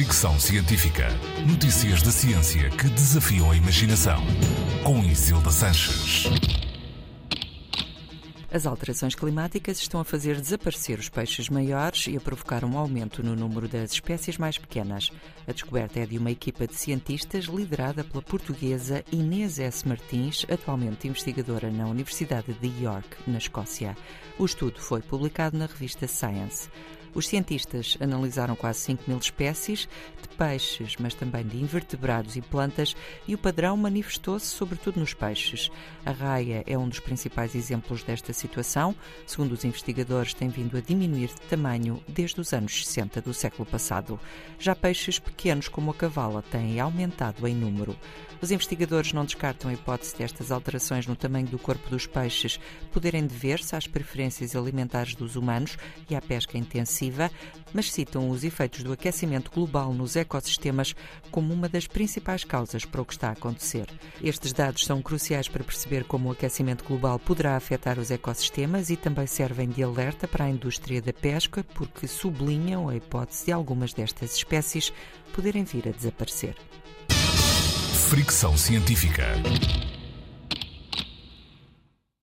Fricção 0.00 0.40
Científica. 0.40 1.08
Notícias 1.46 2.00
da 2.00 2.10
ciência 2.10 2.70
que 2.70 2.88
desafiam 2.88 3.50
a 3.50 3.54
imaginação. 3.54 4.18
Com 4.82 5.04
Isilda 5.04 5.50
Sanches. 5.50 6.24
As 8.50 8.64
alterações 8.64 9.14
climáticas 9.14 9.78
estão 9.78 10.00
a 10.00 10.04
fazer 10.04 10.40
desaparecer 10.40 10.98
os 10.98 11.10
peixes 11.10 11.50
maiores 11.50 12.06
e 12.06 12.16
a 12.16 12.20
provocar 12.20 12.64
um 12.64 12.78
aumento 12.78 13.22
no 13.22 13.36
número 13.36 13.68
das 13.68 13.92
espécies 13.92 14.38
mais 14.38 14.56
pequenas. 14.56 15.12
A 15.46 15.52
descoberta 15.52 16.00
é 16.00 16.06
de 16.06 16.16
uma 16.16 16.30
equipa 16.30 16.66
de 16.66 16.74
cientistas 16.74 17.44
liderada 17.44 18.02
pela 18.02 18.22
portuguesa 18.22 19.04
Inês 19.12 19.58
S. 19.58 19.86
Martins, 19.86 20.46
atualmente 20.50 21.08
investigadora 21.08 21.70
na 21.70 21.86
Universidade 21.86 22.54
de 22.54 22.82
York, 22.82 23.18
na 23.26 23.36
Escócia. 23.36 23.94
O 24.38 24.46
estudo 24.46 24.80
foi 24.80 25.02
publicado 25.02 25.58
na 25.58 25.66
revista 25.66 26.08
Science. 26.08 26.70
Os 27.14 27.26
cientistas 27.26 27.96
analisaram 28.00 28.54
quase 28.54 28.80
5 28.80 29.04
mil 29.06 29.18
espécies 29.18 29.88
de 30.22 30.28
peixes, 30.36 30.96
mas 30.98 31.14
também 31.14 31.44
de 31.44 31.60
invertebrados 31.60 32.36
e 32.36 32.40
plantas, 32.40 32.94
e 33.26 33.34
o 33.34 33.38
padrão 33.38 33.76
manifestou-se 33.76 34.46
sobretudo 34.46 35.00
nos 35.00 35.12
peixes. 35.12 35.70
A 36.06 36.12
raia 36.12 36.62
é 36.66 36.78
um 36.78 36.88
dos 36.88 37.00
principais 37.00 37.54
exemplos 37.54 38.02
desta 38.02 38.32
situação. 38.32 38.94
Segundo 39.26 39.52
os 39.52 39.64
investigadores, 39.64 40.34
tem 40.34 40.48
vindo 40.48 40.76
a 40.76 40.80
diminuir 40.80 41.28
de 41.28 41.40
tamanho 41.48 42.02
desde 42.06 42.40
os 42.40 42.52
anos 42.52 42.86
60 42.86 43.20
do 43.20 43.34
século 43.34 43.66
passado. 43.66 44.18
Já 44.58 44.74
peixes 44.74 45.18
pequenos 45.18 45.68
como 45.68 45.90
a 45.90 45.94
cavala 45.94 46.42
têm 46.42 46.78
aumentado 46.78 47.46
em 47.46 47.54
número. 47.54 47.96
Os 48.42 48.50
investigadores 48.50 49.12
não 49.12 49.26
descartam 49.26 49.70
a 49.70 49.74
hipótese 49.74 50.16
destas 50.16 50.50
alterações 50.50 51.06
no 51.06 51.14
tamanho 51.14 51.46
do 51.46 51.58
corpo 51.58 51.90
dos 51.90 52.06
peixes 52.06 52.58
poderem 52.90 53.26
dever-se 53.26 53.76
às 53.76 53.86
preferências 53.86 54.56
alimentares 54.56 55.14
dos 55.14 55.36
humanos 55.36 55.76
e 56.08 56.14
à 56.16 56.22
pesca 56.22 56.56
intensiva, 56.56 56.99
mas 57.72 57.92
citam 57.92 58.30
os 58.30 58.44
efeitos 58.44 58.82
do 58.82 58.92
aquecimento 58.92 59.50
global 59.50 59.92
nos 59.94 60.16
ecossistemas 60.16 60.94
como 61.30 61.54
uma 61.54 61.68
das 61.68 61.86
principais 61.86 62.44
causas 62.44 62.84
para 62.84 63.00
o 63.00 63.04
que 63.04 63.12
está 63.12 63.28
a 63.28 63.32
acontecer. 63.32 63.86
Estes 64.22 64.52
dados 64.52 64.84
são 64.84 65.00
cruciais 65.00 65.48
para 65.48 65.64
perceber 65.64 66.04
como 66.04 66.28
o 66.28 66.32
aquecimento 66.32 66.84
global 66.84 67.18
poderá 67.18 67.56
afetar 67.56 67.98
os 67.98 68.10
ecossistemas 68.10 68.90
e 68.90 68.96
também 68.96 69.26
servem 69.26 69.68
de 69.68 69.82
alerta 69.82 70.26
para 70.26 70.44
a 70.44 70.50
indústria 70.50 71.00
da 71.00 71.12
pesca, 71.12 71.64
porque 71.74 72.06
sublinham 72.06 72.88
a 72.88 72.96
hipótese 72.96 73.46
de 73.46 73.52
algumas 73.52 73.92
destas 73.92 74.34
espécies 74.34 74.92
poderem 75.32 75.64
vir 75.64 75.88
a 75.88 75.92
desaparecer. 75.92 76.56
Fricção 78.08 78.56
Científica. 78.56 79.24